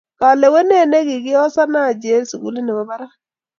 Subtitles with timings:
[0.19, 3.11] Kalewenee ne kikiosan Haji eng sukulit ne bo barak.